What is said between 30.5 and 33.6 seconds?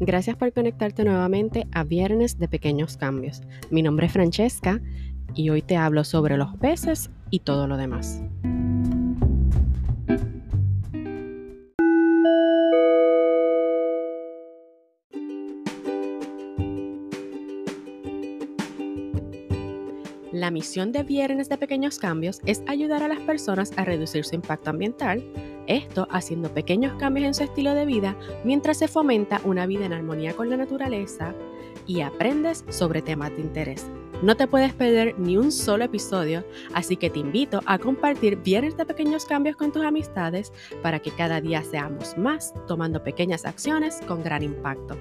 la naturaleza y aprendes sobre temas de